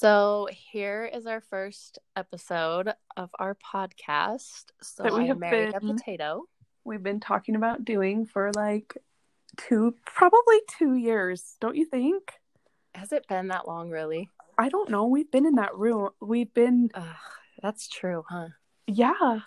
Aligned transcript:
So 0.00 0.46
here 0.52 1.10
is 1.12 1.26
our 1.26 1.40
first 1.40 1.98
episode 2.14 2.92
of 3.16 3.30
our 3.40 3.56
podcast. 3.56 4.66
So 4.80 5.02
That 5.02 5.12
we 5.12 5.24
I 5.24 5.26
have 5.26 5.40
married 5.40 5.72
been- 5.72 5.90
a 5.90 5.94
potato. 5.94 6.44
We've 6.84 7.02
been 7.02 7.18
talking 7.18 7.56
about 7.56 7.84
doing 7.84 8.24
for 8.24 8.52
like 8.54 8.96
two, 9.56 9.96
probably 10.06 10.60
two 10.68 10.94
years, 10.94 11.56
don't 11.60 11.74
you 11.74 11.84
think? 11.84 12.34
Has 12.94 13.10
it 13.10 13.26
been 13.26 13.48
that 13.48 13.66
long, 13.66 13.90
really? 13.90 14.30
I 14.56 14.68
don't 14.68 14.88
know. 14.88 15.04
We've 15.06 15.28
been 15.32 15.44
in 15.46 15.56
that 15.56 15.74
room. 15.76 16.10
We've 16.20 16.54
been, 16.54 16.90
Ugh, 16.94 17.16
that's 17.60 17.88
true, 17.88 18.24
huh? 18.28 18.50
yeah. 18.86 19.40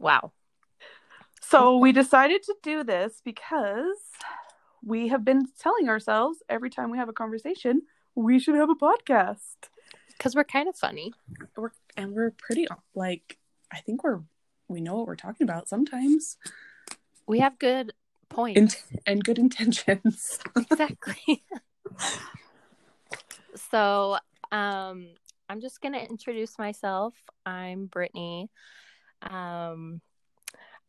Wow. 0.00 0.32
So 1.40 1.78
we 1.78 1.92
decided 1.92 2.42
to 2.42 2.56
do 2.60 2.82
this 2.82 3.22
because 3.24 4.00
we 4.82 5.06
have 5.08 5.24
been 5.24 5.44
telling 5.60 5.88
ourselves 5.88 6.42
every 6.48 6.70
time 6.70 6.90
we 6.90 6.98
have 6.98 7.08
a 7.08 7.12
conversation, 7.12 7.82
we 8.16 8.40
should 8.40 8.56
have 8.56 8.68
a 8.70 8.74
podcast. 8.74 9.54
Because 10.16 10.34
we're 10.34 10.44
kind 10.44 10.68
of 10.68 10.76
funny. 10.76 11.12
We're, 11.56 11.70
and 11.96 12.12
we're 12.12 12.30
pretty, 12.30 12.66
like, 12.94 13.38
I 13.72 13.78
think 13.80 14.02
we're, 14.04 14.20
we 14.68 14.80
know 14.80 14.96
what 14.96 15.06
we're 15.06 15.16
talking 15.16 15.44
about 15.44 15.68
sometimes 15.68 16.38
We 17.26 17.40
have 17.40 17.58
good 17.58 17.92
points. 18.28 18.58
and, 18.58 19.00
and 19.06 19.24
good 19.24 19.38
intentions. 19.38 20.38
exactly. 20.56 21.44
so, 23.70 24.18
um, 24.52 25.08
I'm 25.48 25.60
just 25.60 25.80
gonna 25.80 25.98
introduce 25.98 26.58
myself. 26.58 27.14
I'm 27.44 27.86
Brittany. 27.86 28.50
Um, 29.22 30.00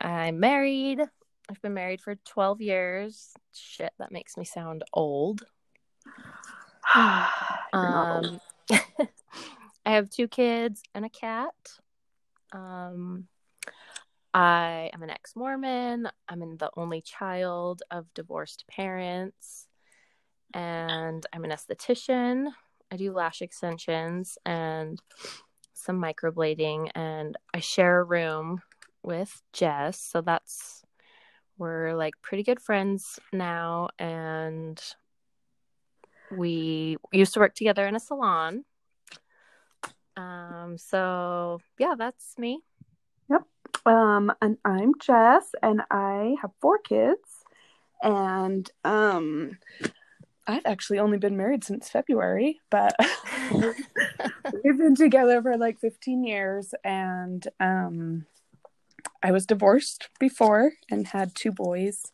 I'm 0.01 0.39
married. 0.39 0.99
I've 1.49 1.61
been 1.61 1.73
married 1.73 2.01
for 2.01 2.15
12 2.15 2.61
years. 2.61 3.33
Shit, 3.53 3.93
that 3.99 4.11
makes 4.11 4.35
me 4.35 4.45
sound 4.45 4.83
old. 4.93 5.43
You're 6.95 8.13
old. 8.13 8.39
I 9.87 9.91
have 9.91 10.09
two 10.09 10.27
kids 10.27 10.83
and 10.93 11.05
a 11.05 11.09
cat. 11.09 11.53
Um, 12.51 13.29
I 14.33 14.89
am 14.93 15.01
an 15.01 15.09
ex 15.09 15.33
Mormon. 15.33 16.09
I'm 16.27 16.57
the 16.57 16.69
only 16.75 16.99
child 16.99 17.83
of 17.89 18.13
divorced 18.13 18.65
parents. 18.67 19.65
And 20.53 21.25
I'm 21.31 21.45
an 21.45 21.51
esthetician. 21.51 22.49
I 22.91 22.97
do 22.97 23.13
lash 23.13 23.41
extensions 23.41 24.37
and 24.45 25.01
some 25.71 26.01
microblading. 26.01 26.91
And 26.93 27.37
I 27.53 27.61
share 27.61 28.01
a 28.01 28.03
room 28.03 28.61
with 29.03 29.41
Jess. 29.53 30.01
So 30.01 30.19
that's, 30.19 30.83
we're 31.57 31.95
like 31.95 32.15
pretty 32.21 32.43
good 32.43 32.59
friends 32.59 33.21
now. 33.31 33.87
And 33.97 34.83
we 36.29 36.97
used 37.13 37.35
to 37.35 37.39
work 37.39 37.55
together 37.55 37.87
in 37.87 37.95
a 37.95 38.01
salon. 38.01 38.65
Um, 40.17 40.77
so 40.77 41.61
yeah, 41.77 41.93
that's 41.97 42.37
me. 42.37 42.59
Yep. 43.29 43.43
Um, 43.85 44.33
and 44.41 44.57
I'm 44.65 44.93
Jess, 44.99 45.53
and 45.61 45.83
I 45.91 46.35
have 46.41 46.51
four 46.59 46.79
kids, 46.79 47.45
and 48.01 48.69
um, 48.83 49.59
I've 50.47 50.65
actually 50.65 50.99
only 50.99 51.17
been 51.17 51.37
married 51.37 51.63
since 51.63 51.89
February, 51.89 52.59
but 52.69 52.95
we've 53.51 54.77
been 54.77 54.95
together 54.95 55.41
for 55.41 55.57
like 55.57 55.79
15 55.79 56.23
years, 56.23 56.73
and 56.83 57.47
um, 57.59 58.25
I 59.21 59.31
was 59.31 59.45
divorced 59.45 60.09
before 60.19 60.73
and 60.89 61.07
had 61.07 61.35
two 61.35 61.51
boys, 61.51 62.11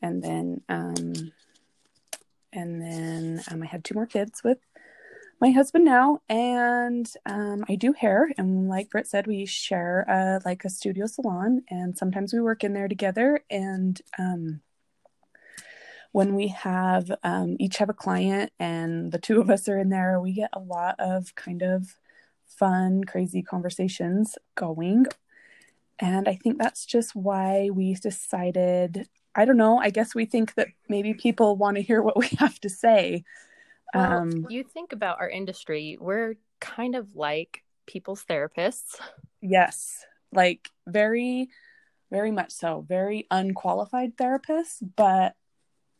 and 0.00 0.22
then 0.22 0.60
um, 0.68 1.32
and 2.52 2.80
then 2.80 3.42
um, 3.50 3.62
I 3.62 3.66
had 3.66 3.84
two 3.84 3.94
more 3.94 4.06
kids 4.06 4.44
with 4.44 4.58
my 5.42 5.50
husband 5.50 5.84
now 5.84 6.20
and 6.28 7.14
um, 7.26 7.64
i 7.68 7.74
do 7.74 7.92
hair 7.92 8.30
and 8.38 8.68
like 8.68 8.88
britt 8.90 9.08
said 9.08 9.26
we 9.26 9.44
share 9.44 10.02
a, 10.02 10.40
like 10.44 10.64
a 10.64 10.70
studio 10.70 11.04
salon 11.04 11.62
and 11.68 11.98
sometimes 11.98 12.32
we 12.32 12.40
work 12.40 12.62
in 12.62 12.74
there 12.74 12.86
together 12.86 13.40
and 13.50 14.00
um, 14.20 14.60
when 16.12 16.36
we 16.36 16.46
have 16.46 17.10
um, 17.24 17.56
each 17.58 17.78
have 17.78 17.88
a 17.88 17.92
client 17.94 18.52
and 18.60 19.10
the 19.10 19.18
two 19.18 19.40
of 19.40 19.50
us 19.50 19.68
are 19.68 19.80
in 19.80 19.88
there 19.88 20.20
we 20.20 20.32
get 20.32 20.50
a 20.52 20.60
lot 20.60 20.94
of 21.00 21.34
kind 21.34 21.62
of 21.62 21.96
fun 22.46 23.02
crazy 23.02 23.42
conversations 23.42 24.38
going. 24.54 25.06
And 25.98 26.28
i 26.28 26.36
think 26.36 26.56
that's 26.56 26.86
just 26.86 27.16
why 27.16 27.68
we 27.72 27.94
decided 27.94 29.08
i 29.34 29.44
don't 29.44 29.56
know 29.56 29.78
i 29.78 29.90
guess 29.90 30.14
we 30.14 30.24
think 30.24 30.54
that 30.54 30.68
maybe 30.88 31.14
people 31.14 31.56
want 31.56 31.78
to 31.78 31.82
hear 31.82 32.00
what 32.00 32.16
we 32.16 32.28
have 32.38 32.60
to 32.60 32.68
say 32.68 33.24
Well, 33.94 34.12
um, 34.12 34.46
you 34.48 34.64
think 34.64 34.92
about 34.92 35.20
our 35.20 35.28
industry, 35.28 35.98
we're 36.00 36.34
kind 36.60 36.94
of 36.94 37.14
like 37.14 37.62
people's 37.86 38.24
therapists. 38.24 38.96
Yes, 39.40 40.04
like 40.32 40.68
very, 40.86 41.48
very 42.10 42.30
much 42.30 42.52
so. 42.52 42.84
Very 42.88 43.26
unqualified 43.30 44.16
therapists, 44.16 44.82
but 44.96 45.34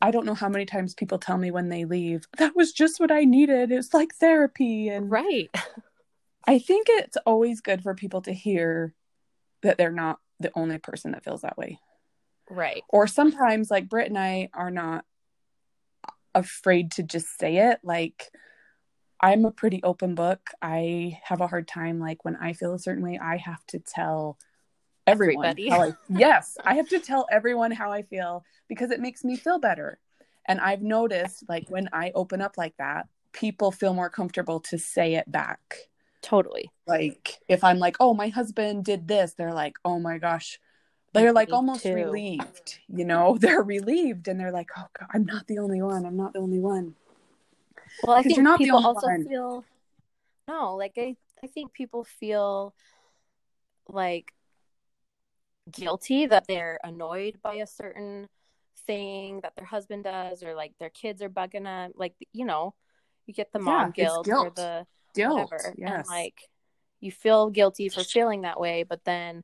I 0.01 0.11
don't 0.11 0.25
know 0.25 0.33
how 0.33 0.49
many 0.49 0.65
times 0.65 0.93
people 0.93 1.17
tell 1.17 1.37
me 1.37 1.51
when 1.51 1.69
they 1.69 1.85
leave, 1.85 2.25
that 2.37 2.55
was 2.55 2.73
just 2.73 2.99
what 2.99 3.11
I 3.11 3.23
needed. 3.23 3.71
It's 3.71 3.93
like 3.93 4.13
therapy. 4.15 4.89
And 4.89 5.09
Right. 5.09 5.49
I 6.45 6.59
think 6.59 6.87
it's 6.89 7.17
always 7.25 7.61
good 7.61 7.83
for 7.83 7.95
people 7.95 8.21
to 8.23 8.33
hear 8.33 8.93
that 9.61 9.77
they're 9.77 9.91
not 9.91 10.19
the 10.39 10.51
only 10.55 10.77
person 10.77 11.11
that 11.11 11.23
feels 11.23 11.41
that 11.41 11.57
way. 11.57 11.79
Right. 12.49 12.83
Or 12.89 13.07
sometimes, 13.07 13.71
like 13.71 13.87
Britt 13.87 14.09
and 14.09 14.17
I 14.17 14.49
are 14.53 14.71
not 14.71 15.05
afraid 16.35 16.91
to 16.93 17.03
just 17.03 17.37
say 17.37 17.57
it. 17.69 17.79
Like, 17.83 18.31
I'm 19.19 19.45
a 19.45 19.51
pretty 19.51 19.81
open 19.83 20.15
book. 20.15 20.49
I 20.61 21.19
have 21.23 21.41
a 21.41 21.47
hard 21.47 21.67
time, 21.67 21.99
like, 21.99 22.25
when 22.25 22.35
I 22.35 22.53
feel 22.53 22.73
a 22.73 22.79
certain 22.79 23.03
way, 23.03 23.19
I 23.21 23.37
have 23.37 23.65
to 23.67 23.79
tell 23.79 24.37
everyone 25.07 25.45
I 25.47 25.93
yes, 26.09 26.57
I 26.63 26.75
have 26.75 26.89
to 26.89 26.99
tell 26.99 27.27
everyone 27.31 27.71
how 27.71 27.91
I 27.91 28.03
feel 28.03 28.43
because 28.67 28.91
it 28.91 28.99
makes 28.99 29.23
me 29.23 29.35
feel 29.35 29.59
better. 29.59 29.99
And 30.45 30.59
I've 30.59 30.81
noticed, 30.81 31.45
like, 31.47 31.69
when 31.69 31.89
I 31.93 32.11
open 32.15 32.41
up 32.41 32.57
like 32.57 32.75
that, 32.77 33.07
people 33.31 33.71
feel 33.71 33.93
more 33.93 34.09
comfortable 34.09 34.59
to 34.61 34.77
say 34.77 35.15
it 35.15 35.31
back. 35.31 35.77
Totally. 36.21 36.69
Like, 36.87 37.39
if 37.47 37.63
I'm 37.63 37.79
like, 37.79 37.97
oh, 37.99 38.13
my 38.13 38.29
husband 38.29 38.85
did 38.85 39.07
this, 39.07 39.33
they're 39.33 39.53
like, 39.53 39.75
oh 39.85 39.99
my 39.99 40.17
gosh. 40.17 40.59
They're 41.13 41.31
like 41.33 41.49
Me 41.49 41.53
almost 41.55 41.83
too. 41.83 41.95
relieved, 41.95 42.79
you 42.87 43.05
know? 43.05 43.37
They're 43.39 43.61
relieved 43.63 44.27
and 44.27 44.39
they're 44.39 44.51
like, 44.51 44.69
oh, 44.77 44.87
God, 44.99 45.09
I'm 45.13 45.25
not 45.25 45.47
the 45.47 45.59
only 45.59 45.81
one. 45.81 46.05
I'm 46.05 46.17
not 46.17 46.33
the 46.33 46.39
only 46.39 46.59
one. 46.59 46.95
Well, 48.03 48.17
I 48.17 48.23
think 48.23 48.35
you're 48.35 48.43
not 48.43 48.59
the 48.59 48.65
people 48.65 48.77
only 48.77 48.87
also 48.87 49.07
one. 49.07 49.27
feel 49.27 49.65
no, 50.47 50.75
like 50.75 50.93
I, 50.97 51.15
I 51.41 51.47
think 51.47 51.73
people 51.73 52.03
feel 52.03 52.73
like 53.87 54.33
guilty 55.71 56.25
that 56.25 56.45
they're 56.47 56.79
annoyed 56.83 57.39
by 57.41 57.55
a 57.55 57.67
certain 57.67 58.27
thing 58.85 59.39
that 59.41 59.55
their 59.55 59.65
husband 59.65 60.03
does 60.03 60.43
or 60.43 60.53
like 60.55 60.73
their 60.79 60.89
kids 60.89 61.21
are 61.21 61.29
bugging 61.29 61.63
them. 61.63 61.93
Like 61.95 62.13
you 62.33 62.45
know, 62.45 62.73
you 63.25 63.33
get 63.33 63.51
the 63.53 63.59
mom 63.59 63.75
Yeah, 63.75 63.87
it's 63.87 63.95
guilt, 63.95 64.27
or 64.27 64.49
the 64.49 64.85
Guilt. 65.15 65.51
whatever, 65.51 65.73
Yes. 65.77 65.93
and 65.99 66.07
like 66.07 66.49
you 66.99 67.11
feel 67.11 67.49
guilty 67.49 67.89
for 67.89 68.03
feeling 68.03 68.41
that 68.41 68.59
way, 68.59 68.83
but 68.83 69.03
then 69.05 69.43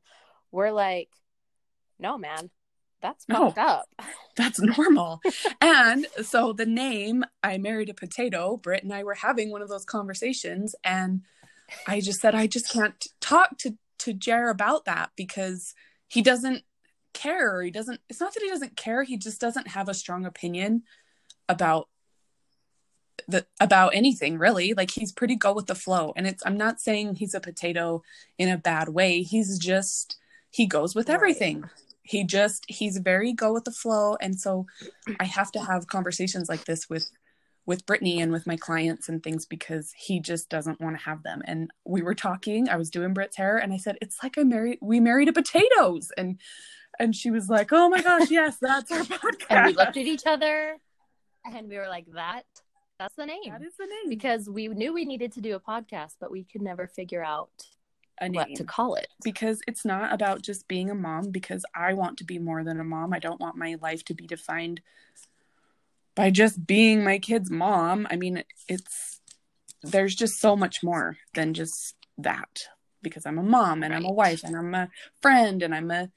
we're 0.50 0.72
like, 0.72 1.08
no, 2.00 2.18
man, 2.18 2.50
that's 3.02 3.28
No. 3.28 3.54
up. 3.56 3.86
That's 4.36 4.60
normal. 4.60 5.20
and 5.60 6.06
so 6.22 6.52
the 6.52 6.64
name, 6.64 7.24
I 7.42 7.58
married 7.58 7.90
a 7.90 7.94
potato, 7.94 8.56
Britt 8.56 8.84
and 8.84 8.92
I 8.92 9.02
were 9.04 9.14
having 9.14 9.50
one 9.50 9.60
of 9.60 9.68
those 9.68 9.84
conversations. 9.84 10.74
And 10.82 11.22
I 11.86 12.00
just 12.00 12.20
said, 12.20 12.34
I 12.34 12.46
just 12.46 12.70
can't 12.72 13.06
talk 13.20 13.58
to, 13.58 13.76
to 13.98 14.12
Jer 14.14 14.48
about 14.48 14.86
that 14.86 15.10
because 15.16 15.74
he 16.08 16.22
doesn't 16.22 16.62
care. 17.12 17.62
He 17.62 17.70
doesn't, 17.70 18.00
it's 18.08 18.20
not 18.20 18.32
that 18.32 18.42
he 18.42 18.48
doesn't 18.48 18.76
care. 18.76 19.02
He 19.02 19.18
just 19.18 19.40
doesn't 19.40 19.68
have 19.68 19.88
a 19.88 19.94
strong 19.94 20.24
opinion 20.24 20.84
about 21.48 21.88
the 23.28 23.46
about 23.60 23.94
anything 23.94 24.38
really 24.38 24.72
like 24.72 24.90
he's 24.92 25.12
pretty 25.12 25.36
go 25.36 25.52
with 25.52 25.66
the 25.66 25.74
flow 25.74 26.10
and 26.16 26.26
it's 26.26 26.42
i'm 26.46 26.56
not 26.56 26.80
saying 26.80 27.14
he's 27.16 27.34
a 27.34 27.40
potato 27.40 28.02
in 28.38 28.48
a 28.48 28.56
bad 28.56 28.88
way 28.88 29.20
he's 29.22 29.58
just 29.58 30.16
he 30.50 30.66
goes 30.66 30.94
with 30.94 31.06
Right. 31.08 31.18
He 32.02 32.24
just 32.24 32.64
he's 32.68 32.98
very 32.98 33.32
go 33.32 33.52
with 33.52 33.64
the 33.64 33.70
flow. 33.70 34.16
And 34.20 34.38
so 34.38 34.66
i 35.18 35.24
have 35.24 35.52
to 35.52 35.60
have 35.60 35.86
conversations 35.86 36.48
like 36.48 36.64
this 36.64 36.88
with 36.88 37.10
with 37.66 37.86
brittany 37.86 38.20
and 38.20 38.32
with 38.32 38.46
my 38.46 38.56
clients 38.56 39.08
and 39.08 39.22
things 39.22 39.44
because 39.46 39.92
he 39.96 40.18
just 40.18 40.48
doesn't 40.48 40.80
want 40.80 40.96
to 40.98 41.04
have 41.04 41.22
them. 41.22 41.42
And 41.44 41.70
we 41.84 42.02
were 42.02 42.14
talking 42.14 42.68
i 42.68 42.76
was 42.76 42.90
doing 42.90 43.14
britt's 43.14 43.36
hair 43.36 43.58
and 43.58 43.72
i 43.72 43.76
said 43.76 43.98
it's 44.00 44.22
like 44.22 44.38
i 44.38 44.42
married 44.42 44.78
we 44.80 45.00
married 45.00 45.28
a 45.28 45.32
potatoes. 45.32 46.10
And 46.16 46.40
and 46.98 47.14
she 47.14 47.30
was 47.30 47.48
like 47.48 47.72
oh 47.72 47.88
my 47.88 48.02
gosh 48.02 48.30
yes 48.30 48.56
that's 48.60 48.90
our 48.90 49.00
podcast. 49.00 49.46
And 49.50 49.66
we 49.66 49.72
looked 49.72 49.96
at 49.96 50.06
each 50.06 50.26
other 50.26 50.76
and 51.44 51.68
we 51.68 51.76
were 51.76 51.88
like, 51.88 52.06
that 52.14 52.44
that's 52.98 53.16
the 53.16 53.26
name. 53.26 53.50
that 53.50 53.62
is 53.62 53.76
the 53.78 53.86
name. 53.86 54.08
Because 54.08 54.48
we 54.48 54.68
knew 54.68 54.92
we 54.92 55.04
needed 55.04 55.32
to 55.32 55.40
do 55.40 55.56
a 55.56 55.60
podcast, 55.60 56.16
but 56.20 56.30
we 56.30 56.44
could 56.44 56.62
never 56.62 56.86
figure 56.86 57.24
out 57.24 57.50
a 58.20 58.28
what 58.28 58.54
to 58.54 58.64
call 58.64 58.94
it. 58.94 59.08
because 59.24 59.60
it's 59.66 59.84
not 59.84 60.12
about 60.12 60.42
just 60.42 60.68
being 60.68 60.90
a 60.90 60.94
mom 60.94 61.30
because 61.30 61.64
I 61.74 61.94
want 61.94 62.18
to 62.18 62.24
be 62.24 62.38
more 62.38 62.64
than 62.64 62.80
a 62.80 62.84
mom. 62.84 63.12
I 63.12 63.18
don't 63.18 63.40
want 63.40 63.56
my 63.56 63.76
life 63.80 64.04
to 64.06 64.14
be 64.14 64.26
defined 64.26 64.80
by 66.14 66.30
just 66.30 66.66
being 66.66 67.02
my 67.02 67.18
kid's 67.18 67.50
mom. 67.50 68.06
I 68.10 68.16
mean, 68.16 68.44
it's 68.68 69.20
there's 69.82 70.14
just 70.14 70.38
so 70.40 70.56
much 70.56 70.82
more 70.82 71.16
than 71.34 71.54
just 71.54 71.94
that 72.18 72.68
because 73.02 73.24
I'm 73.24 73.38
a 73.38 73.42
mom 73.42 73.82
and 73.82 73.94
I'm 73.94 74.04
a 74.04 74.12
wife 74.12 74.44
and 74.44 74.54
I'm 74.54 74.74
a 74.74 74.90
friend 75.22 75.62
and 75.62 75.74
I'm 75.74 75.90
a 75.90 76.10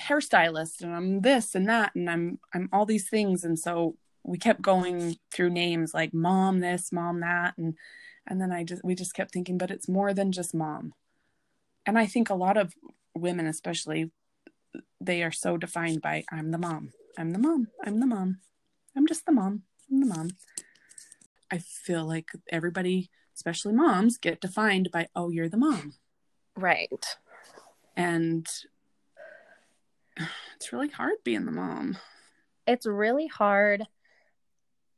hairstylist 0.00 0.80
and 0.80 0.94
I'm 0.94 1.20
this 1.20 1.54
and 1.54 1.68
that 1.68 1.94
and 1.94 2.08
I'm 2.08 2.38
I'm 2.54 2.70
all 2.72 2.86
these 2.86 3.10
things 3.10 3.44
and 3.44 3.58
so 3.58 3.96
we 4.24 4.38
kept 4.38 4.62
going 4.62 5.16
through 5.30 5.50
names 5.50 5.92
like 5.92 6.14
mom 6.14 6.60
this 6.60 6.90
mom 6.90 7.20
that 7.20 7.58
and 7.58 7.74
and 8.26 8.40
then 8.40 8.50
I 8.52 8.64
just 8.64 8.82
we 8.82 8.94
just 8.94 9.14
kept 9.14 9.32
thinking 9.32 9.58
but 9.58 9.70
it's 9.70 9.88
more 9.88 10.14
than 10.14 10.32
just 10.32 10.54
mom 10.54 10.94
and 11.86 11.98
I 11.98 12.06
think 12.06 12.30
a 12.30 12.34
lot 12.34 12.56
of 12.56 12.72
women 13.14 13.46
especially 13.46 14.10
they 15.00 15.22
are 15.22 15.32
so 15.32 15.56
defined 15.56 16.00
by 16.02 16.24
I'm 16.30 16.50
the 16.50 16.58
mom 16.58 16.92
I'm 17.18 17.30
the 17.32 17.38
mom 17.38 17.68
I'm 17.84 18.00
the 18.00 18.06
mom 18.06 18.38
I'm 18.96 19.06
just 19.06 19.26
the 19.26 19.32
mom 19.32 19.62
I'm 19.90 20.00
the 20.00 20.06
mom. 20.06 20.30
I 21.50 21.58
feel 21.58 22.06
like 22.06 22.30
everybody 22.50 23.10
especially 23.34 23.74
moms 23.74 24.18
get 24.18 24.40
defined 24.40 24.90
by 24.92 25.08
oh 25.14 25.30
you're 25.30 25.48
the 25.48 25.56
mom. 25.56 25.94
Right. 26.56 27.04
and 27.96 28.46
it's 30.56 30.72
really 30.72 30.88
hard 30.88 31.16
being 31.24 31.46
the 31.46 31.52
mom. 31.52 31.96
It's 32.66 32.86
really 32.86 33.26
hard 33.26 33.86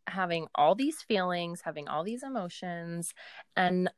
having 0.07 0.47
all 0.55 0.75
these 0.75 1.01
feelings, 1.03 1.63
having 1.65 1.89
all 1.89 2.05
these 2.05 2.23
emotions 2.23 3.15
and 3.57 3.91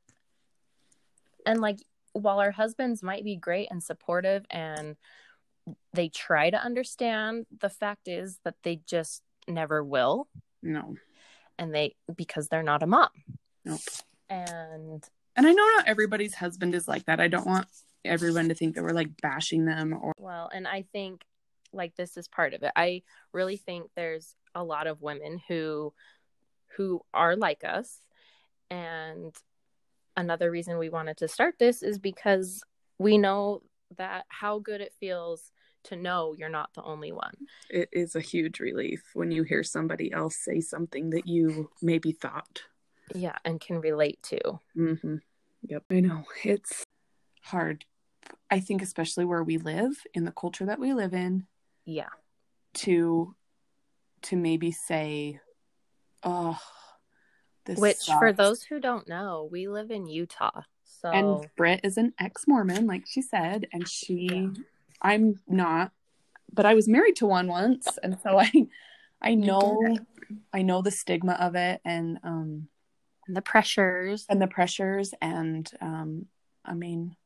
and 1.44 1.60
like 1.60 1.78
while 2.16 2.40
our 2.40 2.50
husbands 2.50 3.02
might 3.02 3.24
be 3.24 3.36
great 3.36 3.68
and 3.70 3.82
supportive 3.82 4.44
and 4.50 4.96
they 5.92 6.08
try 6.08 6.50
to 6.50 6.56
understand, 6.56 7.46
the 7.60 7.70
fact 7.70 8.08
is 8.08 8.38
that 8.44 8.54
they 8.62 8.80
just 8.86 9.22
never 9.48 9.82
will 9.84 10.28
no 10.62 10.96
and 11.58 11.74
they 11.74 11.94
because 12.14 12.48
they're 12.48 12.62
not 12.62 12.82
a 12.82 12.86
mom. 12.86 13.08
Nope. 13.64 13.80
And 14.28 15.04
And 15.36 15.46
I 15.46 15.52
know 15.52 15.66
not 15.76 15.88
everybody's 15.88 16.34
husband 16.34 16.74
is 16.74 16.88
like 16.88 17.04
that. 17.06 17.20
I 17.20 17.28
don't 17.28 17.46
want 17.46 17.66
everyone 18.04 18.48
to 18.48 18.54
think 18.54 18.74
that 18.74 18.84
we're 18.84 18.90
like 18.90 19.20
bashing 19.20 19.64
them 19.64 19.92
or 20.00 20.12
Well, 20.18 20.50
and 20.52 20.66
I 20.66 20.82
think 20.92 21.22
like 21.72 21.94
this 21.96 22.16
is 22.16 22.28
part 22.28 22.54
of 22.54 22.62
it. 22.62 22.72
I 22.76 23.02
really 23.32 23.56
think 23.56 23.90
there's 23.94 24.34
a 24.54 24.64
lot 24.64 24.86
of 24.86 25.02
women 25.02 25.40
who 25.48 25.92
who 26.76 27.00
are 27.14 27.36
like 27.36 27.62
us 27.64 27.98
and 28.70 29.34
another 30.16 30.50
reason 30.50 30.78
we 30.78 30.88
wanted 30.88 31.16
to 31.18 31.28
start 31.28 31.54
this 31.58 31.82
is 31.82 31.98
because 31.98 32.62
we 32.98 33.18
know 33.18 33.62
that 33.96 34.24
how 34.28 34.58
good 34.58 34.80
it 34.80 34.92
feels 34.98 35.52
to 35.84 35.96
know 35.96 36.34
you're 36.36 36.48
not 36.48 36.70
the 36.74 36.82
only 36.82 37.12
one. 37.12 37.32
it 37.70 37.88
is 37.92 38.16
a 38.16 38.20
huge 38.20 38.58
relief 38.58 39.02
when 39.14 39.30
you 39.30 39.44
hear 39.44 39.62
somebody 39.62 40.12
else 40.12 40.36
say 40.36 40.60
something 40.60 41.10
that 41.10 41.26
you 41.28 41.70
maybe 41.80 42.10
thought. 42.12 42.62
Yeah, 43.14 43.36
and 43.44 43.60
can 43.60 43.80
relate 43.80 44.20
to. 44.24 44.40
Mm-hmm. 44.76 45.16
Yep. 45.68 45.84
I 45.90 46.00
know. 46.00 46.24
It's 46.42 46.82
hard. 47.42 47.84
I 48.50 48.58
think 48.58 48.82
especially 48.82 49.24
where 49.24 49.44
we 49.44 49.58
live, 49.58 49.92
in 50.14 50.24
the 50.24 50.32
culture 50.32 50.66
that 50.66 50.80
we 50.80 50.92
live 50.92 51.14
in, 51.14 51.46
Yeah. 51.84 52.08
to 52.74 53.36
to 54.22 54.36
maybe 54.36 54.72
say, 54.72 55.38
Oh, 56.24 56.58
this 57.66 57.78
Which 57.78 58.04
for 58.18 58.32
those 58.32 58.62
who 58.62 58.80
don't 58.80 59.08
know, 59.08 59.48
we 59.50 59.68
live 59.68 59.90
in 59.90 60.06
Utah. 60.06 60.62
So 60.84 61.10
and 61.10 61.46
Britt 61.56 61.80
is 61.84 61.98
an 61.98 62.14
ex 62.18 62.46
Mormon, 62.48 62.86
like 62.86 63.04
she 63.06 63.22
said, 63.22 63.66
and 63.72 63.86
she 63.86 64.28
Yeah. 64.30 64.62
I'm 65.02 65.40
not, 65.46 65.92
but 66.52 66.64
I 66.64 66.74
was 66.74 66.88
married 66.88 67.16
to 67.16 67.26
one 67.26 67.48
once, 67.48 67.98
and 68.02 68.18
so 68.22 68.38
I 68.38 68.50
I 69.20 69.34
know. 69.34 69.96
I 70.52 70.62
know 70.62 70.82
the 70.82 70.90
stigma 70.90 71.34
of 71.34 71.54
it 71.54 71.80
and 71.84 72.18
um 72.24 72.68
the 73.28 73.42
pressures. 73.42 74.26
and 74.28 74.40
the 74.40 74.48
pressures 74.48 75.14
and 75.20 75.70
um 75.80 76.26
I 76.64 76.74
mean 76.74 77.16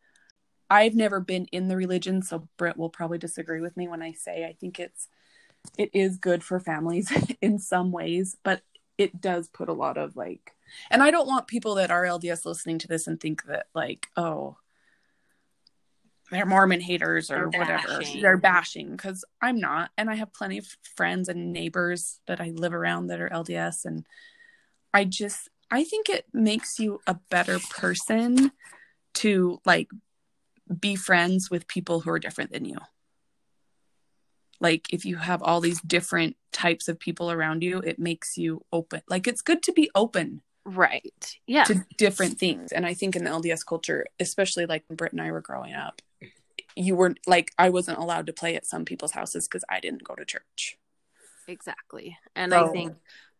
I've 0.68 0.94
never 0.94 1.18
been 1.18 1.46
in 1.46 1.66
the 1.68 1.76
religion, 1.76 2.22
so 2.22 2.48
Britt 2.56 2.76
will 2.76 2.90
probably 2.90 3.18
disagree 3.18 3.60
with 3.60 3.76
me 3.76 3.88
when 3.88 4.02
I 4.02 4.12
say 4.12 4.44
I 4.44 4.52
think 4.52 4.78
it's 4.78 5.08
it 5.76 5.90
is 5.92 6.16
good 6.16 6.42
for 6.44 6.60
families 6.60 7.12
in 7.40 7.58
some 7.58 7.90
ways, 7.90 8.36
but 8.42 8.62
it 9.00 9.20
does 9.20 9.48
put 9.48 9.68
a 9.68 9.72
lot 9.72 9.96
of 9.96 10.14
like 10.14 10.52
and 10.90 11.02
I 11.02 11.10
don't 11.10 11.26
want 11.26 11.46
people 11.46 11.76
that 11.76 11.90
are 11.90 12.04
LDS 12.04 12.44
listening 12.44 12.78
to 12.78 12.88
this 12.88 13.06
and 13.06 13.18
think 13.18 13.44
that 13.46 13.66
like, 13.74 14.08
oh, 14.16 14.56
they're 16.30 16.46
Mormon 16.46 16.80
haters 16.80 17.30
or 17.30 17.48
They're 17.50 17.60
whatever. 17.60 17.98
bashing. 17.98 18.22
They're 18.22 18.36
bashing 18.36 18.90
because 18.92 19.24
I'm 19.42 19.58
not. 19.58 19.90
And 19.98 20.08
I 20.08 20.14
have 20.14 20.32
plenty 20.32 20.58
of 20.58 20.66
friends 20.96 21.28
and 21.28 21.52
neighbors 21.52 22.20
that 22.26 22.40
I 22.40 22.52
live 22.54 22.72
around 22.72 23.08
that 23.08 23.20
are 23.20 23.28
LDS. 23.28 23.84
And 23.84 24.06
I 24.94 25.04
just, 25.04 25.48
I 25.70 25.82
think 25.82 26.08
it 26.08 26.26
makes 26.32 26.78
you 26.78 27.00
a 27.06 27.14
better 27.30 27.58
person 27.58 28.52
to 29.14 29.60
like 29.64 29.88
be 30.78 30.94
friends 30.94 31.50
with 31.50 31.66
people 31.66 32.00
who 32.00 32.10
are 32.10 32.20
different 32.20 32.52
than 32.52 32.64
you. 32.64 32.78
Like 34.60 34.92
if 34.92 35.04
you 35.04 35.16
have 35.16 35.42
all 35.42 35.60
these 35.60 35.80
different 35.80 36.36
types 36.52 36.88
of 36.88 36.98
people 36.98 37.30
around 37.30 37.62
you, 37.62 37.78
it 37.78 37.98
makes 37.98 38.36
you 38.36 38.64
open. 38.72 39.00
Like 39.08 39.26
it's 39.26 39.42
good 39.42 39.62
to 39.64 39.72
be 39.72 39.90
open 39.94 40.42
Right. 40.66 41.36
Yeah. 41.46 41.64
to 41.64 41.84
different 41.96 42.38
things. 42.38 42.70
And 42.70 42.84
I 42.86 42.92
think 42.94 43.16
in 43.16 43.24
the 43.24 43.30
LDS 43.30 43.64
culture, 43.64 44.06
especially 44.20 44.66
like 44.66 44.84
when 44.88 44.96
Britt 44.96 45.12
and 45.12 45.22
I 45.22 45.32
were 45.32 45.40
growing 45.40 45.72
up, 45.74 46.02
you 46.76 46.94
were 46.94 47.14
like, 47.26 47.52
I 47.58 47.70
wasn't 47.70 47.98
allowed 47.98 48.26
to 48.26 48.32
play 48.32 48.54
at 48.54 48.66
some 48.66 48.84
people's 48.84 49.12
houses 49.12 49.48
because 49.48 49.64
I 49.70 49.80
didn't 49.80 50.04
go 50.04 50.14
to 50.14 50.24
church. 50.24 50.76
Exactly. 51.48 52.18
And 52.36 52.52
So- 52.52 52.68
I 52.68 52.72
think 52.72 52.96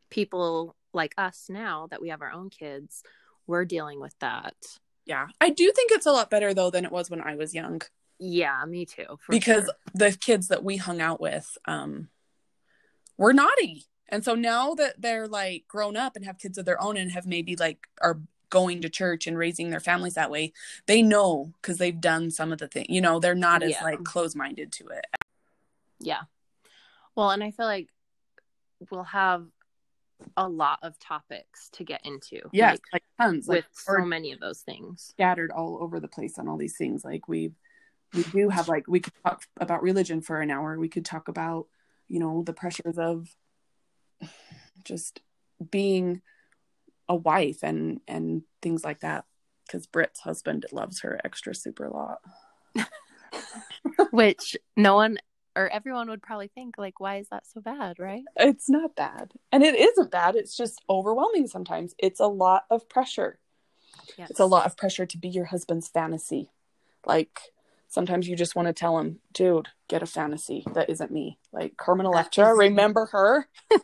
people 0.09 0.75
like 0.93 1.15
us 1.19 1.47
now 1.49 1.87
that 1.91 2.01
we 2.01 2.09
have 2.09 2.23
our 2.23 2.33
own 2.33 2.51
kids, 2.51 3.03
we're 3.47 3.65
dealing 3.65 4.01
with 4.01 4.19
that. 4.21 4.55
Yeah. 5.07 5.29
I 5.41 5.51
do 5.51 5.71
think 5.73 5.93
it's 5.93 6.07
a 6.07 6.13
lot 6.13 6.31
better 6.31 6.55
though 6.55 6.71
than 6.71 6.85
it 6.85 6.93
was 6.93 7.11
when 7.11 7.21
I 7.21 7.37
was 7.37 7.55
young 7.55 7.83
Yeah, 8.21 8.63
me 8.67 8.85
too. 8.85 9.19
because 9.29 9.65
sure. 9.65 9.75
the 9.95 10.13
kids 10.13 10.49
that 10.49 10.63
we 10.63 10.77
hung 10.77 11.01
out 11.01 11.21
with 11.21 11.57
um, 11.65 12.09
were 13.17 13.33
naughty. 13.33 13.87
And 14.11 14.25
so 14.25 14.35
now 14.35 14.75
that 14.75 15.01
they're 15.01 15.27
like 15.27 15.65
grown 15.69 15.97
up 15.97 16.17
and 16.17 16.25
have 16.27 16.39
kids 16.39 16.59
of 16.59 16.65
their 16.67 16.81
own 16.83 16.97
and 16.97 17.11
have 17.13 17.27
maybe 17.27 17.57
like 17.57 17.87
are 18.03 18.21
going 18.51 18.83
to 18.83 18.89
church 18.91 19.27
and 19.27 19.39
raising 19.39 19.71
their 19.71 19.81
families 19.81 20.15
that 20.15 20.31
way, 20.31 20.53
they 20.87 21.01
know 21.01 21.53
because 21.63 21.79
they've 21.79 22.01
done 22.01 22.31
some 22.31 22.53
of 22.53 22.59
the 22.59 22.69
things, 22.69 22.89
you 22.91 23.01
know, 23.01 23.21
they're 23.21 23.35
not 23.35 23.63
as 23.63 23.71
Yeah. 23.71 23.85
like 23.85 24.05
close 24.05 24.35
minded 24.35 24.71
to 24.73 24.89
it. 24.89 25.07
yeah. 26.01 26.23
Well, 27.17 27.31
and 27.31 27.43
I 27.43 27.51
feel 27.53 27.67
like 27.67 27.89
we'll 28.91 29.03
have 29.05 29.47
a 30.37 30.49
lot 30.49 30.79
of 30.83 30.99
topics 30.99 31.69
to 31.71 31.85
get 31.85 32.01
into. 32.05 32.41
Yes, 32.53 32.73
like, 32.73 32.83
like, 32.93 33.03
tons. 33.21 33.49
Like, 33.49 33.57
with 33.59 33.67
or 33.89 34.01
so 34.01 34.05
many 34.05 34.33
of 34.33 34.41
those 34.41 34.61
things. 34.61 35.07
scattered 35.11 35.51
all 35.51 35.79
over 35.81 36.01
the 36.01 36.09
place 36.09 36.39
on 36.39 36.49
all 36.49 36.57
these 36.57 36.77
things. 36.77 37.05
Like 37.05 37.29
we 37.29 37.53
we 38.15 38.23
do 38.25 38.49
have 38.49 38.69
like 38.69 38.87
we 38.89 39.01
could 39.01 39.13
talk 39.25 39.45
about 39.61 39.83
religion 39.83 40.21
for 40.21 40.41
an 40.41 40.51
hour. 40.51 40.79
We 40.79 40.89
could 40.89 41.05
talk 41.05 41.29
about, 41.29 41.67
you 42.09 42.19
know, 42.19 42.43
the 42.45 42.53
pressures 42.53 42.99
of 42.99 43.29
just 44.85 45.21
being 45.71 46.23
a 47.09 47.15
wife 47.15 47.63
and 47.63 48.01
and 48.09 48.43
things 48.63 48.85
like 48.85 49.01
that. 49.01 49.25
Because 49.67 49.87
Britt's 49.87 50.21
husband 50.21 50.67
loves 50.73 51.01
her 51.01 51.21
extra 51.25 51.55
super 51.55 51.89
lot. 51.89 52.21
Which 54.11 54.57
no 54.77 54.97
one 54.97 55.19
or 55.57 55.69
everyone 55.69 56.09
would 56.09 56.23
probably 56.23 56.49
think 56.49 56.79
like 56.79 57.01
why 57.01 57.19
is 57.19 57.29
that 57.29 57.47
so 57.47 57.61
bad, 57.61 57.99
right? 57.99 58.25
It's 58.37 58.69
not 58.69 58.97
bad. 58.97 59.33
And 59.53 59.63
it 59.63 59.75
isn't 59.77 60.11
bad. 60.11 60.35
It's 60.37 60.57
just 60.57 60.83
overwhelming 60.89 61.47
sometimes. 61.47 61.95
It's 61.99 62.21
a 62.21 62.27
lot 62.27 62.65
of 62.71 62.89
pressure. 62.89 63.39
Yes. 64.17 64.31
It's 64.31 64.41
a 64.41 64.47
lot 64.47 64.67
of 64.67 64.77
pressure 64.77 65.07
to 65.07 65.19
be 65.19 65.29
your 65.29 65.47
husband's 65.47 65.89
fantasy. 65.89 66.51
Like 67.07 67.39
sometimes 67.91 68.27
you 68.27 68.37
just 68.37 68.57
want 68.57 68.69
to 68.69 68.73
tell 68.73 68.99
him, 68.99 69.19
dude, 69.35 69.69
get 69.89 70.03
a 70.03 70.07
fantasy 70.07 70.65
that 70.75 70.89
isn't 70.89 71.11
me. 71.11 71.39
Like 71.53 71.77
Carmen 71.77 72.07
Electra, 72.07 72.55
remember 72.55 73.07
her? 73.07 73.47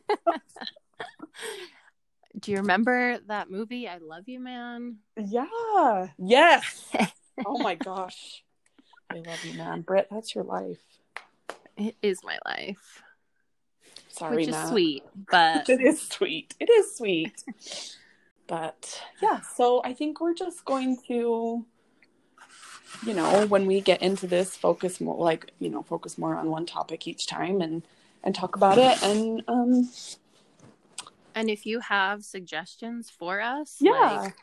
Do 2.38 2.50
you 2.52 2.58
remember 2.58 3.18
that 3.28 3.50
movie 3.50 3.88
I 3.88 3.98
Love 3.98 4.28
You 4.28 4.40
Man? 4.40 4.96
Yeah. 5.16 6.06
Yes. 6.18 6.86
oh 7.44 7.58
my 7.58 7.74
gosh. 7.74 8.42
I 9.10 9.16
love 9.16 9.44
you, 9.44 9.58
man. 9.58 9.82
Britt, 9.82 10.08
that's 10.10 10.34
your 10.34 10.44
life. 10.44 10.80
It 11.76 11.96
is 12.02 12.20
my 12.24 12.38
life. 12.46 13.02
Sorry, 14.08 14.36
which 14.36 14.48
is 14.48 14.54
Matt. 14.54 14.68
sweet, 14.68 15.04
but 15.30 15.68
It 15.68 15.80
is 15.80 16.00
sweet. 16.00 16.54
It 16.58 16.70
is 16.70 16.96
sweet. 16.96 17.44
but 18.46 19.02
yeah, 19.22 19.40
so 19.54 19.82
I 19.84 19.92
think 19.92 20.20
we're 20.20 20.34
just 20.34 20.64
going 20.64 20.98
to, 21.08 21.66
you 23.04 23.14
know, 23.14 23.46
when 23.46 23.66
we 23.66 23.80
get 23.80 24.02
into 24.02 24.26
this, 24.26 24.56
focus 24.56 25.00
more 25.00 25.16
like, 25.16 25.50
you 25.58 25.68
know, 25.68 25.82
focus 25.82 26.18
more 26.18 26.36
on 26.36 26.50
one 26.50 26.66
topic 26.66 27.06
each 27.06 27.26
time 27.26 27.60
and 27.60 27.82
and 28.22 28.34
talk 28.34 28.56
about 28.56 28.76
it 28.76 29.00
and 29.04 29.42
um 29.46 29.88
and 31.36 31.50
if 31.50 31.66
you 31.66 31.80
have 31.80 32.24
suggestions 32.24 33.10
for 33.10 33.42
us, 33.42 33.76
yeah. 33.78 34.22
like, 34.22 34.34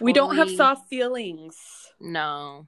we 0.00 0.12
don't 0.12 0.36
have 0.36 0.50
soft 0.50 0.88
feelings. 0.88 1.56
No. 1.98 2.66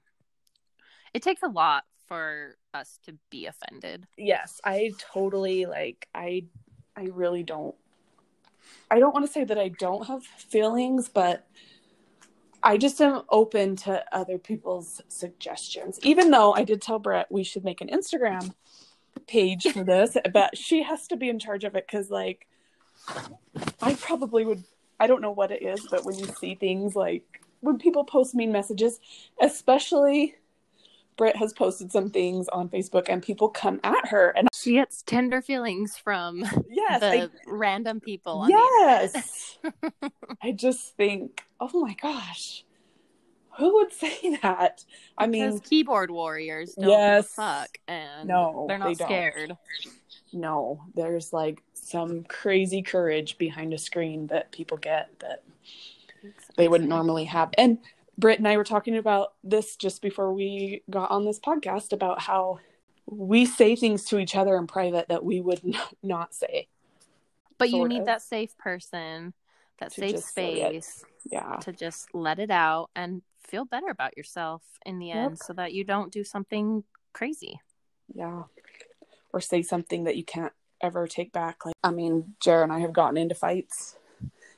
It 1.12 1.22
takes 1.22 1.42
a 1.42 1.48
lot 1.48 1.84
for 2.06 2.56
us 2.72 2.98
to 3.04 3.14
be 3.30 3.46
offended. 3.46 4.06
Yes, 4.16 4.60
I 4.64 4.92
totally 5.12 5.66
like 5.66 6.08
I 6.14 6.44
I 6.96 7.08
really 7.12 7.42
don't 7.42 7.74
I 8.90 8.98
don't 8.98 9.12
want 9.12 9.26
to 9.26 9.32
say 9.32 9.44
that 9.44 9.58
I 9.58 9.68
don't 9.68 10.06
have 10.06 10.24
feelings, 10.24 11.10
but 11.10 11.46
I 12.62 12.76
just 12.76 13.00
am 13.00 13.22
open 13.28 13.76
to 13.76 14.04
other 14.12 14.38
people's 14.38 15.00
suggestions. 15.08 15.98
Even 16.02 16.30
though 16.30 16.52
I 16.52 16.64
did 16.64 16.82
tell 16.82 16.98
Britt 16.98 17.26
we 17.30 17.44
should 17.44 17.64
make 17.64 17.80
an 17.80 17.88
Instagram 17.88 18.54
page 19.26 19.64
for 19.72 19.84
this, 19.84 20.16
but 20.32 20.56
she 20.56 20.82
has 20.82 21.06
to 21.08 21.16
be 21.16 21.28
in 21.28 21.38
charge 21.38 21.64
of 21.64 21.76
it 21.76 21.86
because, 21.86 22.10
like, 22.10 22.46
I 23.80 23.94
probably 23.94 24.44
would. 24.44 24.64
I 25.00 25.06
don't 25.06 25.22
know 25.22 25.30
what 25.30 25.52
it 25.52 25.62
is, 25.62 25.86
but 25.88 26.04
when 26.04 26.18
you 26.18 26.26
see 26.26 26.56
things 26.56 26.96
like 26.96 27.40
when 27.60 27.78
people 27.78 28.04
post 28.04 28.34
mean 28.34 28.52
messages, 28.52 28.98
especially 29.40 30.34
Britt 31.18 31.36
has 31.36 31.52
posted 31.52 31.92
some 31.92 32.08
things 32.08 32.48
on 32.48 32.68
Facebook 32.70 33.06
and 33.08 33.22
people 33.22 33.48
come 33.50 33.80
at 33.84 34.06
her 34.08 34.30
and 34.30 34.48
she 34.54 34.72
gets 34.74 35.02
tender 35.02 35.42
feelings 35.42 35.98
from 35.98 36.38
yes, 36.70 37.00
the 37.00 37.06
I, 37.24 37.28
random 37.46 38.00
people. 38.00 38.38
On 38.38 38.48
yes. 38.48 39.58
I 40.42 40.52
just 40.52 40.96
think, 40.96 41.42
oh 41.60 41.80
my 41.84 41.94
gosh, 42.00 42.64
who 43.58 43.74
would 43.74 43.92
say 43.92 44.36
that? 44.42 44.84
I 45.18 45.26
because 45.26 45.54
mean, 45.54 45.60
keyboard 45.60 46.10
warriors 46.10 46.74
don't 46.74 46.88
Yes. 46.88 47.34
fuck 47.34 47.76
and 47.88 48.28
No, 48.28 48.64
they're 48.68 48.78
not 48.78 48.88
they 48.96 49.04
scared. 49.04 49.56
no, 50.32 50.80
there's 50.94 51.32
like 51.32 51.60
some 51.74 52.22
crazy 52.24 52.80
courage 52.80 53.36
behind 53.38 53.74
a 53.74 53.78
screen 53.78 54.28
that 54.28 54.52
people 54.52 54.76
get 54.78 55.10
that 55.18 55.42
they 56.56 56.68
wouldn't 56.68 56.88
normally 56.88 57.24
have. 57.24 57.50
And 57.58 57.78
Britt 58.18 58.38
and 58.40 58.48
I 58.48 58.56
were 58.56 58.64
talking 58.64 58.96
about 58.96 59.34
this 59.44 59.76
just 59.76 60.02
before 60.02 60.32
we 60.32 60.82
got 60.90 61.10
on 61.10 61.24
this 61.24 61.38
podcast 61.38 61.92
about 61.92 62.20
how 62.20 62.58
we 63.06 63.46
say 63.46 63.76
things 63.76 64.04
to 64.06 64.18
each 64.18 64.34
other 64.34 64.56
in 64.56 64.66
private 64.66 65.08
that 65.08 65.24
we 65.24 65.40
would 65.40 65.64
not, 65.64 65.94
not 66.02 66.34
say. 66.34 66.66
But 67.58 67.70
you 67.70 67.86
need 67.88 68.00
of. 68.00 68.06
that 68.06 68.22
safe 68.22 68.56
person, 68.58 69.32
that 69.78 69.92
To 69.92 70.00
safe 70.00 70.10
just 70.12 70.34
say 70.34 70.60
it. 70.62 70.84
space 70.84 71.04
Yeah. 71.30 71.56
to 71.62 71.72
just 71.72 72.12
let 72.14 72.38
it 72.40 72.50
out 72.50 72.90
and 72.96 73.22
feel 73.46 73.64
better 73.64 73.88
about 73.88 74.16
yourself 74.16 74.62
in 74.84 74.98
the 74.98 75.06
Yep. 75.06 75.16
end 75.16 75.38
so 75.38 75.52
that 75.54 75.72
you 75.72 75.84
don't 75.84 76.12
do 76.12 76.24
something 76.24 76.84
crazy. 77.12 77.60
Yeah. 78.12 78.44
Or 79.32 79.40
say 79.40 79.62
something 79.62 80.04
that 80.04 80.16
you 80.16 80.24
can't 80.24 80.52
ever 80.80 81.06
take 81.06 81.32
back. 81.32 81.64
Like, 81.64 81.74
I 81.84 81.90
mean, 81.90 82.34
Jared 82.40 82.64
and 82.64 82.72
I 82.72 82.80
have 82.80 82.92
gotten 82.92 83.16
into 83.16 83.34
fights 83.34 83.96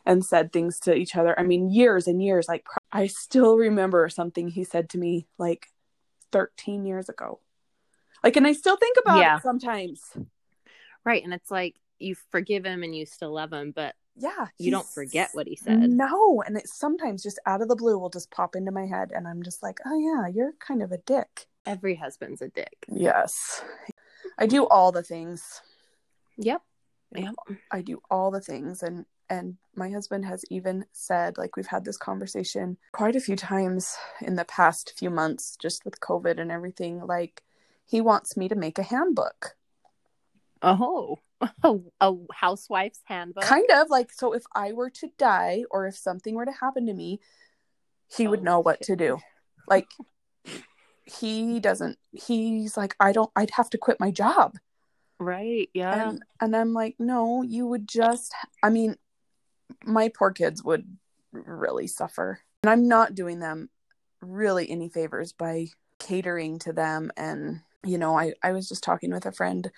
and 0.07 0.25
said 0.25 0.53
things 0.53 0.79
to 0.81 0.95
each 0.95 1.15
other. 1.15 1.39
I 1.39 1.43
mean, 1.43 1.71
years 1.71 2.07
and 2.07 2.23
years. 2.23 2.49
Like, 2.49 2.65
I 2.93 3.07
still 3.07 3.57
remember 3.57 4.09
something 4.09 4.49
he 4.49 4.65
said 4.65 4.91
to 4.91 4.99
me 4.99 5.27
like 5.39 5.67
13 6.33 6.85
years 6.87 7.09
ago. 7.09 7.41
Like, 8.23 8.37
and 8.37 8.47
I 8.47 8.53
still 8.53 8.77
think 8.77 8.97
about 9.01 9.19
Yeah. 9.19 9.37
it 9.37 9.43
sometimes. 9.43 10.03
Right. 11.05 11.23
And 11.25 11.33
it's 11.33 11.51
like 11.51 11.77
you 11.99 12.15
forgive 12.31 12.65
him 12.65 12.83
and 12.83 12.95
you 12.95 13.07
still 13.07 13.33
love 13.33 13.53
him, 13.53 13.73
but 13.73 13.95
Yeah. 14.17 14.49
you 14.59 14.71
don't 14.71 14.87
forget 14.87 15.31
what 15.33 15.47
he 15.47 15.57
said. 15.57 15.79
No. 15.91 16.43
And 16.43 16.57
it 16.57 16.69
sometimes 16.69 17.23
just 17.23 17.39
out 17.47 17.63
of 17.63 17.69
the 17.69 17.77
blue 17.77 17.99
will 17.99 18.11
just 18.11 18.31
pop 18.31 18.57
into 18.57 18.73
my 18.73 18.87
head. 18.87 19.13
And 19.15 19.27
I'm 19.27 19.43
just 19.43 19.63
like, 19.63 19.79
oh, 19.87 19.99
yeah, 19.99 20.27
you're 20.27 20.53
kind 20.59 20.83
of 20.83 20.93
a 20.93 20.99
dick. 20.99 21.47
Every 21.65 21.95
husband's 21.95 22.43
a 22.43 22.49
dick. 22.49 22.75
Yes. 22.89 23.63
I 24.39 24.47
do 24.47 24.67
all 24.67 24.93
the 24.93 25.03
things. 25.03 25.63
Yep. 26.37 26.63
Yep. 27.15 27.35
I 27.71 27.83
do 27.83 28.01
all 28.11 28.31
the 28.31 28.41
things 28.41 28.83
and 28.83 29.05
and 29.31 29.57
my 29.77 29.89
husband 29.91 30.25
has 30.27 30.45
even 30.51 30.85
said 30.93 31.39
like 31.39 31.57
we've 31.57 31.67
had 31.69 31.85
this 31.85 31.97
conversation 31.97 32.77
quite 32.93 33.17
a 33.17 33.21
few 33.21 33.37
times 33.37 33.97
in 34.21 34.35
the 34.35 34.45
past 34.45 34.93
few 34.99 35.09
months 35.09 35.57
just 35.59 35.85
with 35.85 36.01
covid 36.01 36.39
and 36.41 36.51
everything 36.53 37.01
like 37.07 37.43
he 37.87 38.01
wants 38.01 38.37
me 38.37 38.49
to 38.49 38.55
make 38.55 38.79
a 38.79 38.83
handbook 38.83 39.57
Oh, 40.63 41.19
a, 41.63 41.77
a 42.03 42.15
housewife's 42.35 43.01
handbook. 43.07 43.45
kind 43.45 43.71
of 43.73 43.89
like 43.89 44.13
so 44.13 44.33
if 44.35 44.43
i 44.55 44.73
were 44.73 44.91
to 44.91 45.09
die 45.17 45.65
or 45.71 45.87
if 45.87 45.97
something 45.97 46.35
were 46.35 46.45
to 46.45 46.53
happen 46.53 46.85
to 46.87 46.93
me 46.93 47.21
he 48.15 48.29
would 48.29 48.41
Oh, 48.41 48.45
know 48.45 48.61
what 48.61 48.79
shit. 48.79 48.87
to 48.89 48.97
do 48.97 49.19
like 49.69 49.89
he 51.05 51.59
doesn't 51.61 51.99
he's 52.13 52.77
like 52.77 52.95
i 53.01 53.13
don't 53.13 53.31
i'd 53.37 53.51
have 53.53 53.71
to 53.71 53.79
quit 53.79 53.99
my 54.01 54.11
job 54.11 54.57
Right. 55.19 55.69
Yeah. 55.75 56.09
and 56.11 56.23
and 56.41 56.57
i'm 56.57 56.73
like 56.73 56.97
no 56.99 57.43
you 57.43 57.67
would 57.67 57.87
just 57.89 58.33
i 58.63 58.71
mean 58.71 58.97
my 59.85 60.09
poor 60.09 60.31
kids 60.33 60.63
would 60.65 60.85
really 61.33 61.87
suffer 61.87 62.41
and 62.63 62.71
i'm 62.71 62.89
not 62.89 63.15
doing 63.15 63.39
them 63.39 63.69
really 64.21 64.69
any 64.71 64.89
favors 64.89 65.33
by 65.33 65.67
catering 65.99 66.59
to 66.59 66.73
them 66.73 67.11
and 67.17 67.61
you 67.85 67.97
know 67.99 68.19
i 68.19 68.33
i 68.43 68.53
was 68.53 68.69
just 68.69 68.83
talking 68.83 69.13
with 69.13 69.27
a 69.27 69.33
friend 69.33 69.71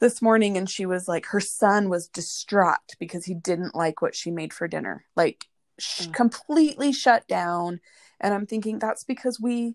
this 0.00 0.20
morning 0.20 0.56
and 0.56 0.68
she 0.68 0.84
was 0.84 1.06
like 1.06 1.26
her 1.26 1.40
son 1.40 1.88
was 1.88 2.08
distraught 2.08 2.96
because 2.98 3.24
he 3.24 3.34
didn't 3.34 3.74
like 3.74 4.02
what 4.02 4.14
she 4.16 4.30
made 4.30 4.52
for 4.52 4.66
dinner 4.66 5.04
like 5.16 5.46
sh- 5.78 6.06
Mm. 6.08 6.12
completely 6.14 6.92
shut 6.92 7.26
down 7.28 7.80
and 8.20 8.34
i'm 8.34 8.46
thinking 8.46 8.78
that's 8.78 9.04
because 9.04 9.38
we 9.40 9.74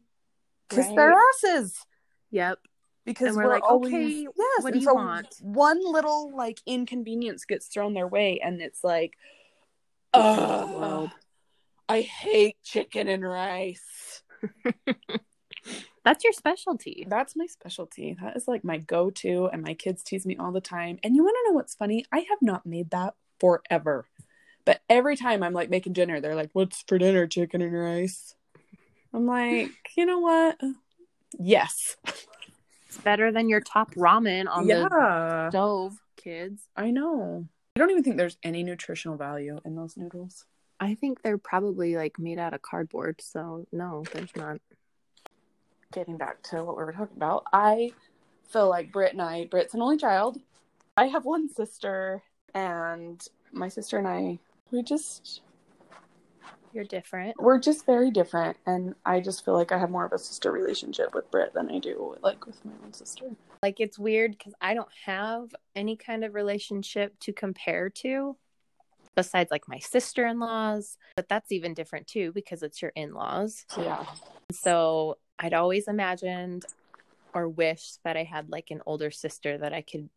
kiss 0.70 0.88
Right. 0.88 0.96
their 0.98 1.14
asses 1.36 1.86
yep. 2.30 2.60
because 3.06 3.30
And 3.30 3.38
we're, 3.38 3.44
we're 3.44 3.50
like, 3.54 3.64
always 3.64 3.94
"Okay, 3.94 4.28
yes 4.36 4.64
what 4.64 4.74
do 4.74 4.80
you 4.80 4.86
so 4.86 4.96
want?" 4.96 5.36
one 5.40 5.80
little 5.90 6.36
like 6.36 6.60
inconvenience 6.66 7.46
gets 7.46 7.68
thrown 7.68 7.94
their 7.94 8.08
way 8.08 8.40
and 8.44 8.60
it's 8.62 8.84
like 8.84 9.18
oh 10.14 11.10
i 11.90 12.02
hate 12.02 12.58
chicken 12.64 13.08
and 13.08 13.24
rice. 13.24 14.24
That's 16.04 16.24
your 16.24 16.32
specialty. 16.32 17.06
that's 17.10 17.36
my 17.36 17.48
specialty. 17.48 18.16
That 18.22 18.38
is 18.38 18.48
like 18.48 18.64
my 18.64 18.78
go-to 18.78 19.50
and 19.52 19.62
my 19.62 19.74
kids 19.74 20.04
tease 20.04 20.26
me 20.26 20.38
all 20.38 20.54
the 20.54 20.62
time. 20.62 21.00
And 21.04 21.18
you 21.18 21.22
want 21.22 21.36
to 21.36 21.50
know 21.52 21.56
what's 21.56 21.76
funny? 21.76 22.06
I 22.14 22.20
have 22.20 22.38
not 22.42 22.66
made 22.66 22.92
that 22.92 23.16
forever. 23.42 24.06
But 24.64 24.80
every 24.90 25.18
time 25.18 25.44
i'm 25.44 25.52
like 25.52 25.70
making 25.70 25.94
dinner 25.94 26.22
they're 26.22 26.36
like 26.36 26.50
what's 26.54 26.82
for 26.88 26.98
dinner 26.98 27.28
chicken 27.28 27.62
and 27.62 27.74
rice? 27.74 28.36
I'm 29.14 29.26
like 29.26 29.72
you 29.98 30.06
know 30.06 30.20
what? 30.20 30.58
Yes. 31.38 31.98
It's 32.88 32.98
better 33.00 33.34
than 33.34 33.50
your 33.50 33.60
top 33.60 33.94
ramen 33.96 34.48
on 34.50 34.66
the 34.66 35.50
stove, 35.50 35.98
kids. 36.16 36.62
i 36.78 36.90
know 36.90 37.50
i 37.78 37.80
don't 37.80 37.92
even 37.92 38.04
think 38.04 38.18
there's 38.18 38.38
any 38.42 38.64
nutritional 38.64 39.18
value 39.18 39.60
in 39.64 39.76
those 39.76 39.96
noodles 39.96 40.46
I 40.80 40.94
think 40.96 41.22
they're 41.22 41.38
probably 41.38 41.96
like 41.96 42.20
made 42.20 42.40
out 42.40 42.54
of 42.54 42.62
cardboard, 42.62 43.20
so 43.22 43.66
no, 43.72 44.04
there's 44.14 44.36
not. 44.36 44.60
getting 45.92 46.18
back 46.18 46.42
to 46.44 46.64
what 46.64 46.78
we 46.78 46.84
were 46.84 46.92
talking 46.92 47.18
about, 47.18 47.46
I 47.52 47.92
feel 48.48 48.70
like 48.70 48.92
Britt 48.92 49.14
and 49.14 49.22
I, 49.22 49.46
Britt's 49.46 49.74
an 49.74 49.82
only 49.82 49.98
child. 49.98 50.40
I 50.96 51.06
have 51.08 51.26
one 51.26 51.50
sister, 51.50 52.22
and 52.54 53.26
my 53.52 53.70
sister 53.70 53.98
and 53.98 54.08
I, 54.08 54.40
we 54.72 54.84
just, 54.84 55.42
You're 56.74 56.84
different. 56.84 57.42
we're 57.42 57.60
just 57.60 57.86
very 57.86 58.12
different. 58.12 58.58
And 58.66 58.96
I 59.06 59.20
just 59.20 59.44
feel 59.44 59.54
like 59.54 59.72
I 59.72 59.78
have 59.78 59.90
more 59.90 60.06
of 60.06 60.14
a 60.14 60.20
sister 60.20 60.52
relationship 60.52 61.14
with 61.14 61.30
Britt 61.32 61.54
than 61.54 61.72
I 61.72 61.80
do 61.80 62.16
like 62.22 62.46
with 62.46 62.64
my 62.66 62.74
own 62.84 62.94
sister. 62.94 63.26
Like 63.64 63.80
it's 63.80 63.98
weird 63.98 64.32
because 64.38 64.54
I 64.62 64.74
don't 64.74 64.92
have 65.06 65.56
any 65.76 65.96
kind 65.96 66.24
of 66.24 66.36
relationship 66.36 67.18
to 67.22 67.34
compare 67.34 67.90
to 67.90 68.38
besides 69.16 69.50
like 69.50 69.68
my 69.68 69.80
sister 69.80 70.28
in 70.28 70.40
laws, 70.40 70.98
but 71.16 71.28
that's 71.28 71.52
even 71.52 71.74
different 71.74 72.08
too 72.08 72.32
because 72.32 72.64
it's 72.64 72.82
your 72.82 72.92
in 72.96 73.14
laws. 73.14 73.66
So, 73.70 73.84
yeah. 73.84 74.06
So 74.52 75.18
I'd 75.40 75.54
always 75.54 75.88
imagined 75.88 76.66
or 77.34 77.50
wished 77.50 78.00
that 78.04 78.16
I 78.16 78.24
had 78.24 78.50
like 78.50 78.72
an 78.72 78.82
older 78.86 79.12
sister 79.12 79.58
that 79.58 79.74
I 79.74 79.82
could 79.82 80.10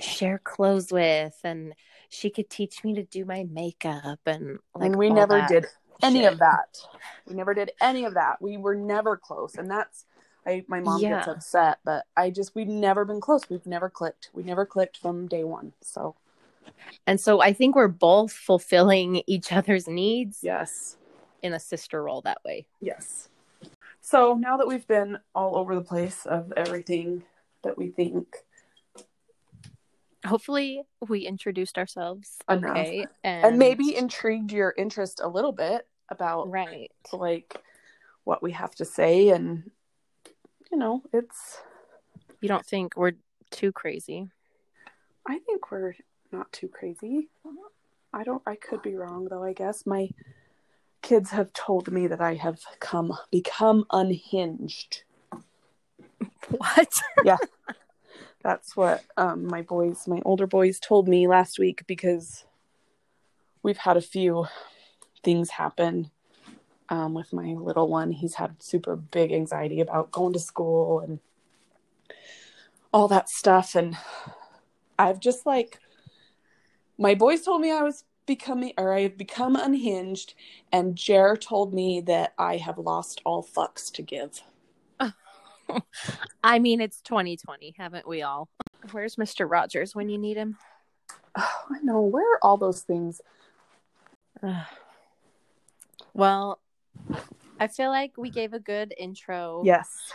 share 0.00 0.38
clothes 0.38 0.92
with 0.92 1.38
and 1.44 1.74
she 2.08 2.30
could 2.30 2.50
teach 2.50 2.82
me 2.82 2.94
to 2.94 3.04
do 3.04 3.24
my 3.24 3.46
makeup 3.50 4.18
and 4.26 4.58
like 4.74 4.86
and 4.86 4.96
we 4.96 5.10
never 5.10 5.44
did 5.48 5.66
any 6.02 6.24
of 6.24 6.38
that. 6.38 6.78
We 7.26 7.34
never 7.34 7.54
did 7.54 7.72
any 7.80 8.04
of 8.04 8.14
that. 8.14 8.40
We 8.40 8.56
were 8.56 8.74
never 8.74 9.16
close. 9.16 9.56
And 9.56 9.70
that's, 9.70 10.06
I, 10.46 10.64
my 10.68 10.80
mom 10.80 11.00
gets 11.00 11.28
upset, 11.28 11.78
but 11.84 12.06
I 12.16 12.30
just, 12.30 12.54
we've 12.54 12.66
never 12.66 13.04
been 13.04 13.20
close. 13.20 13.48
We've 13.48 13.66
never 13.66 13.90
clicked. 13.90 14.30
We 14.32 14.42
never 14.42 14.64
clicked 14.64 14.96
from 14.96 15.28
day 15.28 15.44
one. 15.44 15.72
So, 15.82 16.16
And 17.06 17.20
so 17.20 17.40
I 17.40 17.52
think 17.52 17.76
we're 17.76 17.88
both 17.88 18.32
fulfilling 18.32 19.22
each 19.26 19.52
other's 19.52 19.86
needs 19.86 20.38
yes. 20.42 20.96
in 21.42 21.52
a 21.52 21.60
sister 21.60 22.02
role 22.02 22.22
that 22.22 22.38
way. 22.44 22.66
Yes. 22.80 23.28
So 24.00 24.34
now 24.34 24.56
that 24.56 24.66
we've 24.66 24.86
been 24.86 25.18
all 25.34 25.56
over 25.56 25.74
the 25.74 25.82
place 25.82 26.26
of 26.26 26.52
everything 26.56 27.22
that 27.62 27.76
we 27.76 27.88
think, 27.88 28.26
Hopefully 30.26 30.82
we 31.08 31.20
introduced 31.20 31.78
ourselves 31.78 32.38
Enough. 32.48 32.70
okay 32.76 33.06
and, 33.24 33.46
and 33.46 33.58
maybe 33.58 33.96
intrigued 33.96 34.52
your 34.52 34.74
interest 34.76 35.20
a 35.22 35.28
little 35.28 35.52
bit 35.52 35.86
about 36.10 36.50
right. 36.50 36.90
like 37.12 37.56
what 38.24 38.42
we 38.42 38.52
have 38.52 38.74
to 38.76 38.84
say, 38.84 39.30
and 39.30 39.70
you 40.70 40.78
know, 40.78 41.02
it's. 41.12 41.58
You 42.40 42.48
don't 42.48 42.64
think 42.64 42.96
we're 42.96 43.12
too 43.50 43.72
crazy. 43.72 44.30
I 45.26 45.38
think 45.40 45.70
we're 45.70 45.94
not 46.32 46.50
too 46.52 46.68
crazy. 46.68 47.28
I 48.12 48.24
don't. 48.24 48.42
I 48.46 48.56
could 48.56 48.82
be 48.82 48.96
wrong 48.96 49.26
though. 49.28 49.42
I 49.42 49.52
guess 49.52 49.86
my 49.86 50.10
kids 51.02 51.30
have 51.30 51.52
told 51.52 51.90
me 51.90 52.06
that 52.06 52.20
I 52.20 52.34
have 52.34 52.60
come 52.78 53.16
become 53.30 53.84
unhinged. 53.90 55.02
What? 56.48 56.88
That's 58.42 58.74
what 58.74 59.04
um, 59.16 59.46
my 59.46 59.62
boys, 59.62 60.08
my 60.08 60.22
older 60.24 60.46
boys, 60.46 60.80
told 60.80 61.08
me 61.08 61.28
last 61.28 61.58
week 61.58 61.86
because 61.86 62.44
we've 63.62 63.76
had 63.76 63.96
a 63.96 64.02
few 64.02 64.46
things 65.22 65.50
happen 65.50 66.10
um, 66.88 67.14
with 67.14 67.32
my 67.32 67.54
little 67.54 67.88
one. 67.88 68.12
He's 68.12 68.34
had 68.34 68.62
super 68.62 68.96
big 68.96 69.32
anxiety 69.32 69.80
about 69.80 70.10
going 70.10 70.32
to 70.32 70.38
school 70.38 71.00
and 71.00 71.20
all 72.92 73.08
that 73.08 73.28
stuff. 73.28 73.74
And 73.74 73.96
I've 74.98 75.20
just 75.20 75.44
like, 75.44 75.78
my 76.98 77.14
boys 77.14 77.42
told 77.42 77.60
me 77.60 77.70
I 77.70 77.82
was 77.82 78.04
becoming, 78.26 78.72
or 78.78 78.92
I 78.94 79.02
have 79.02 79.18
become 79.18 79.54
unhinged. 79.54 80.34
And 80.72 80.96
Jer 80.96 81.36
told 81.36 81.74
me 81.74 82.00
that 82.02 82.32
I 82.38 82.56
have 82.56 82.78
lost 82.78 83.20
all 83.24 83.42
fucks 83.44 83.92
to 83.92 84.02
give. 84.02 84.42
I 86.44 86.58
mean, 86.58 86.80
it's 86.80 87.00
2020, 87.02 87.74
haven't 87.78 88.08
we 88.08 88.22
all? 88.22 88.48
Where's 88.92 89.16
Mr. 89.16 89.50
Rogers 89.50 89.94
when 89.94 90.08
you 90.08 90.18
need 90.18 90.36
him? 90.36 90.56
Oh, 91.36 91.60
I 91.70 91.78
know. 91.82 92.00
Where 92.00 92.34
are 92.34 92.38
all 92.42 92.56
those 92.56 92.82
things? 92.82 93.20
well, 96.14 96.60
I 97.58 97.68
feel 97.68 97.90
like 97.90 98.12
we 98.16 98.30
gave 98.30 98.52
a 98.52 98.60
good 98.60 98.94
intro 98.96 99.62
Yes. 99.64 100.12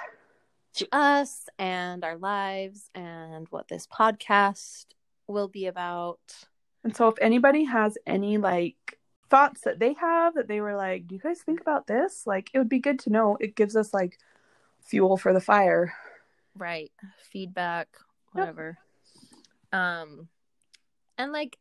to 0.75 0.87
us 0.91 1.47
and 1.59 2.03
our 2.03 2.17
lives 2.17 2.89
and 2.95 3.47
what 3.49 3.67
this 3.67 3.87
podcast 3.87 4.85
will 5.27 5.47
be 5.47 5.67
about. 5.67 6.19
And 6.83 6.95
so 6.95 7.07
if 7.07 7.15
anybody 7.21 7.63
has 7.65 7.97
any 8.05 8.37
like 8.37 8.99
thoughts 9.29 9.61
that 9.61 9.79
they 9.79 9.93
have 9.93 10.35
that 10.35 10.47
they 10.47 10.61
were 10.61 10.75
like, 10.75 11.07
do 11.07 11.15
you 11.15 11.21
guys 11.21 11.41
think 11.41 11.61
about 11.61 11.87
this? 11.87 12.23
Like 12.25 12.49
it 12.53 12.57
would 12.57 12.69
be 12.69 12.79
good 12.79 12.99
to 12.99 13.09
know. 13.09 13.37
It 13.39 13.55
gives 13.55 13.75
us 13.75 13.93
like 13.93 14.19
fuel 14.85 15.17
for 15.17 15.33
the 15.33 15.41
fire. 15.41 15.93
Right. 16.57 16.91
Feedback, 17.31 17.87
Yep. 18.33 18.41
whatever. 18.41 18.77
Um 19.73 20.29
and 21.17 21.31
like 21.31 21.57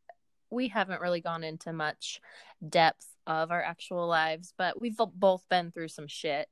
we 0.51 0.69
haven't 0.69 1.01
really 1.01 1.21
gone 1.21 1.43
into 1.43 1.73
much 1.73 2.21
depth 2.69 3.07
of 3.27 3.51
our 3.51 3.63
actual 3.63 4.07
lives, 4.07 4.53
but 4.57 4.81
we've 4.81 4.97
both 4.97 5.49
been 5.49 5.71
through 5.73 5.89
some 5.89 6.07
shit. 6.07 6.49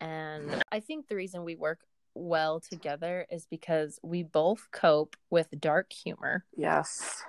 And 0.00 0.62
I 0.72 0.80
think 0.80 1.08
the 1.08 1.16
reason 1.16 1.44
we 1.44 1.54
work 1.54 1.80
well 2.14 2.60
together 2.60 3.26
is 3.30 3.46
because 3.46 3.98
we 4.02 4.22
both 4.24 4.68
cope 4.72 5.16
with 5.30 5.48
dark 5.60 5.92
humor. 5.92 6.44
Yes. 6.56 7.22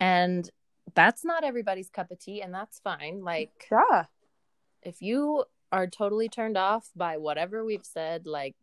And 0.00 0.50
that's 0.94 1.24
not 1.24 1.44
everybody's 1.44 1.90
cup 1.90 2.10
of 2.10 2.18
tea, 2.18 2.42
and 2.42 2.52
that's 2.52 2.80
fine. 2.80 3.22
Like, 3.22 3.68
Yeah. 3.70 4.04
if 4.82 5.00
you 5.02 5.44
are 5.72 5.86
totally 5.86 6.28
turned 6.28 6.56
off 6.56 6.88
by 6.96 7.16
whatever 7.16 7.64
we've 7.64 7.84
said, 7.84 8.26
like, 8.26 8.54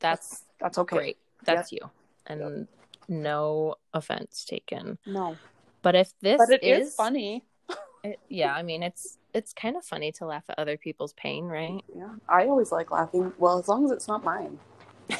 that's 0.00 0.44
That's 0.60 0.78
okay. 0.78 0.96
great. 0.96 1.18
That's 1.44 1.72
you. 1.72 1.80
And 2.26 2.68
no 3.08 3.74
offense 3.92 4.44
taken. 4.44 4.98
No. 5.06 5.36
But 5.82 5.94
if 5.94 6.12
this 6.20 6.38
But 6.38 6.50
it 6.54 6.62
is, 6.64 6.88
is 6.88 6.94
funny. 6.94 7.44
it- 8.04 8.20
yeah, 8.28 8.54
I 8.54 8.62
mean, 8.62 8.82
it's 8.82 9.18
it's 9.34 9.52
kind 9.52 9.76
of 9.76 9.84
funny 9.84 10.12
to 10.12 10.26
laugh 10.26 10.44
at 10.48 10.58
other 10.58 10.76
people's 10.76 11.12
pain, 11.14 11.46
right? 11.46 11.82
Yeah. 11.94 12.14
I 12.28 12.44
always 12.46 12.70
like 12.70 12.90
laughing. 12.90 13.32
Well, 13.38 13.58
as 13.58 13.66
long 13.68 13.84
as 13.84 13.90
it's 13.90 14.08
not 14.08 14.22
mine. 14.24 14.58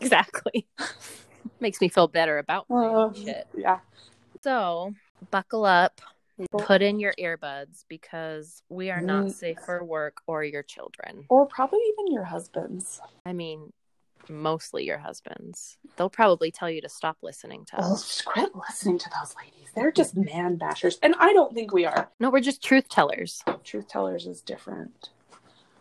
Exactly. 0.00 0.66
Makes 1.60 1.78
me 1.82 1.88
feel 1.90 2.08
better 2.08 2.38
about 2.38 2.64
my 2.70 2.86
Uh, 2.86 3.12
shit. 3.12 3.46
Yeah. 3.54 3.80
So 4.42 4.94
buckle 5.30 5.66
up, 5.66 6.00
put 6.58 6.82
in 6.82 6.98
your 7.00 7.14
earbuds 7.18 7.84
because 7.88 8.62
we 8.68 8.90
are 8.90 9.00
not 9.00 9.30
safe 9.32 9.58
for 9.64 9.82
work 9.84 10.18
or 10.26 10.44
your 10.44 10.62
children. 10.62 11.24
Or 11.28 11.46
probably 11.46 11.80
even 11.92 12.12
your 12.12 12.24
husband's. 12.24 13.00
I 13.26 13.32
mean, 13.32 13.72
mostly 14.28 14.84
your 14.84 14.98
husbands. 14.98 15.76
They'll 15.96 16.10
probably 16.10 16.50
tell 16.50 16.70
you 16.70 16.80
to 16.82 16.88
stop 16.88 17.18
listening 17.22 17.64
to 17.66 17.76
Oh, 17.78 17.92
us. 17.94 18.22
quit 18.22 18.50
listening 18.54 18.98
to 18.98 19.10
those 19.20 19.34
ladies. 19.36 19.70
They're 19.74 19.92
just 19.92 20.16
man 20.16 20.58
bashers. 20.58 20.98
And 21.02 21.14
I 21.18 21.32
don't 21.32 21.54
think 21.54 21.72
we 21.72 21.84
are. 21.86 22.10
No, 22.20 22.30
we're 22.30 22.40
just 22.40 22.62
truth 22.62 22.88
tellers. 22.88 23.42
Truth 23.64 23.88
Tellers 23.88 24.26
is 24.26 24.40
different. 24.40 25.10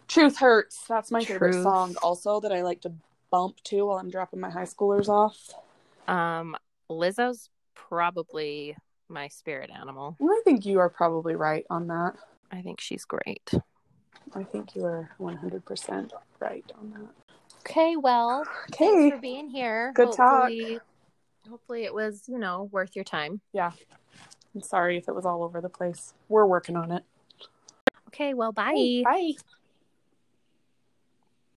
Truth 0.08 0.38
Hurts. 0.40 0.86
That's 0.88 1.12
my 1.12 1.24
favorite 1.24 1.62
song 1.62 1.96
also 2.02 2.40
that 2.40 2.52
I 2.52 2.64
like 2.64 2.82
to 2.82 2.94
bump 3.30 3.58
to 3.66 3.86
while 3.86 4.00
I'm 4.00 4.10
dropping 4.10 4.40
my 4.40 4.50
high 4.50 4.64
schoolers 4.64 5.08
off. 5.08 5.38
Um, 6.08 6.56
Lizzo's 6.90 7.50
probably 7.76 8.76
my 9.10 9.28
spirit 9.28 9.70
animal. 9.70 10.16
And 10.20 10.30
I 10.30 10.42
think 10.44 10.66
you 10.66 10.80
are 10.80 10.90
probably 10.90 11.36
right 11.36 11.66
on 11.70 11.88
that. 11.88 12.14
I 12.52 12.62
think 12.62 12.80
she's 12.80 13.06
great. 13.06 13.52
I 14.36 14.44
think 14.44 14.76
you 14.76 14.86
are 14.86 15.10
100% 15.20 16.12
right 16.40 16.66
on 16.80 16.92
that. 16.92 17.36
Okay, 17.60 17.96
well, 17.96 18.44
Okay. 18.72 18.86
thanks 18.86 19.16
for 19.16 19.22
being 19.22 19.50
here. 19.50 19.92
Good 19.96 20.12
talk. 20.14 20.30
hopefully, 20.50 20.80
Hopefully, 21.50 21.84
it 21.84 21.94
was 21.94 22.24
you 22.28 22.38
know 22.38 22.70
worth 22.72 22.96
your 22.96 23.06
time. 23.06 23.42
Yeah. 23.54 23.72
I'm 24.56 24.62
sorry 24.62 24.98
if 24.98 25.08
it 25.08 25.16
was 25.16 25.26
all 25.26 25.44
over 25.44 25.62
the 25.62 25.70
place. 25.70 26.14
We're 26.28 26.46
working 26.46 26.76
on 26.76 26.92
it. 26.92 27.04
Okay, 28.08 28.34
well, 28.34 28.52
bye. 28.52 29.04
Bye. 29.04 29.34